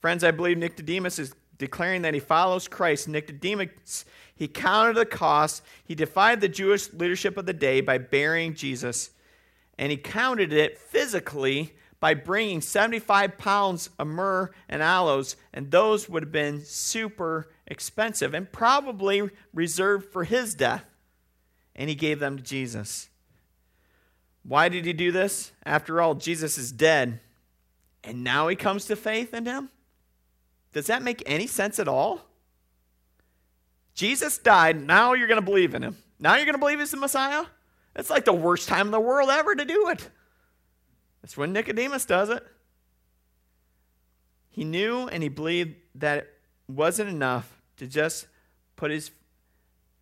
[0.00, 3.08] Friends, I believe Nicodemus is declaring that he follows Christ.
[3.08, 4.04] Nicodemus,
[4.34, 5.62] he counted the cost.
[5.84, 9.10] He defied the Jewish leadership of the day by burying Jesus,
[9.78, 16.08] and he counted it physically by bringing 75 pounds of myrrh and aloes, and those
[16.08, 20.84] would have been super expensive and probably reserved for his death.
[21.76, 23.08] And he gave them to Jesus.
[24.42, 25.52] Why did he do this?
[25.64, 27.20] After all, Jesus is dead
[28.04, 29.70] and now he comes to faith in him?
[30.72, 32.26] Does that make any sense at all?
[33.94, 35.96] Jesus died, now you're going to believe in him.
[36.18, 37.44] Now you're going to believe he's the Messiah?
[37.96, 40.08] It's like the worst time in the world ever to do it.
[41.22, 42.44] That's when Nicodemus does it.
[44.50, 46.34] He knew and he believed that it
[46.68, 48.26] wasn't enough to just
[48.76, 49.10] put his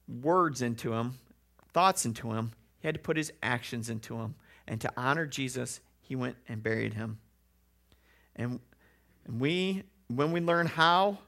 [0.08, 1.18] words into him,
[1.72, 2.52] thoughts into him.
[2.80, 4.34] He had to put his actions into him.
[4.66, 7.18] And to honor Jesus, he went and buried him.
[8.36, 8.60] And,
[9.26, 11.18] and we, when we learn how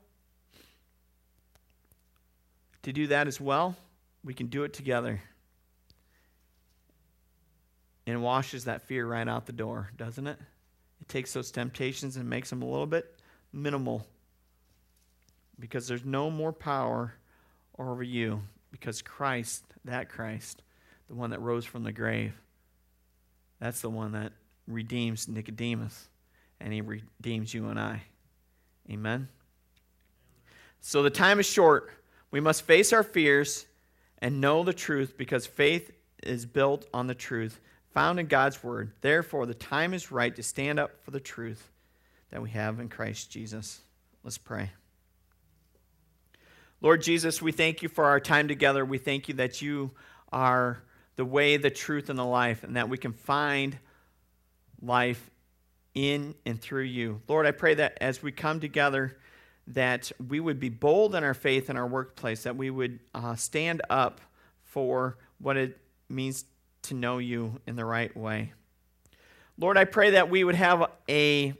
[2.82, 3.76] to do that as well,
[4.24, 5.20] we can do it together.
[8.10, 10.36] And washes that fear right out the door, doesn't it?
[11.00, 13.20] It takes those temptations and makes them a little bit
[13.52, 14.04] minimal.
[15.60, 17.14] Because there's no more power
[17.78, 18.42] over you.
[18.72, 20.62] Because Christ, that Christ,
[21.08, 22.32] the one that rose from the grave,
[23.60, 24.32] that's the one that
[24.66, 26.08] redeems Nicodemus
[26.60, 28.02] and he redeems you and I.
[28.90, 29.28] Amen.
[30.80, 31.90] So the time is short.
[32.32, 33.66] We must face our fears
[34.18, 35.92] and know the truth because faith
[36.22, 37.60] is built on the truth
[37.92, 38.92] found in God's word.
[39.00, 41.70] Therefore, the time is right to stand up for the truth
[42.30, 43.80] that we have in Christ Jesus.
[44.22, 44.70] Let's pray.
[46.80, 48.84] Lord Jesus, we thank you for our time together.
[48.84, 49.90] We thank you that you
[50.32, 50.82] are
[51.16, 53.78] the way, the truth, and the life, and that we can find
[54.80, 55.30] life
[55.94, 57.20] in and through you.
[57.28, 59.18] Lord, I pray that as we come together,
[59.66, 63.34] that we would be bold in our faith in our workplace, that we would uh,
[63.34, 64.20] stand up
[64.64, 65.78] for what it
[66.08, 66.44] means
[66.82, 68.52] to know you in the right way.
[69.58, 71.54] Lord, I pray that we would have a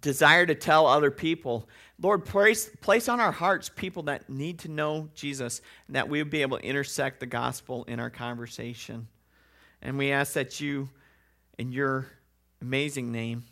[0.00, 1.68] desire to tell other people.
[2.00, 6.20] Lord, place, place on our hearts people that need to know Jesus, and that we
[6.20, 9.06] would be able to intersect the gospel in our conversation.
[9.80, 10.88] And we ask that you,
[11.58, 12.06] in your
[12.60, 13.44] amazing name.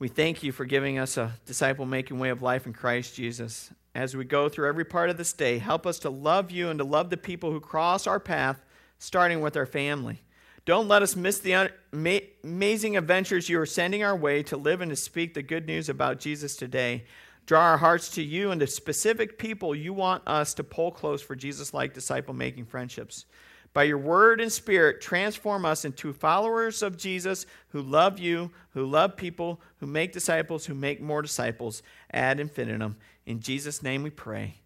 [0.00, 3.70] We thank you for giving us a disciple making way of life in Christ Jesus.
[3.94, 6.78] As we go through every part of this day, help us to love you and
[6.78, 8.64] to love the people who cross our path,
[8.98, 10.22] starting with our family.
[10.64, 14.88] Don't let us miss the amazing adventures you are sending our way to live and
[14.88, 17.04] to speak the good news about Jesus today.
[17.44, 21.20] Draw our hearts to you and to specific people you want us to pull close
[21.20, 23.26] for Jesus like disciple making friendships.
[23.72, 28.84] By your word and spirit, transform us into followers of Jesus who love you, who
[28.84, 32.96] love people, who make disciples, who make more disciples ad infinitum.
[33.26, 34.56] In Jesus' name we pray.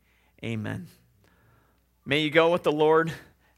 [0.42, 0.86] Amen.
[2.06, 3.12] May you go with the Lord,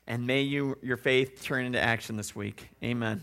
[0.07, 2.69] and may you, your faith turn into action this week.
[2.83, 3.23] Amen.